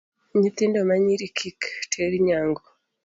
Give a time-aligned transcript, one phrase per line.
[0.39, 2.63] Nyithindo manyiri kik ter nyangu.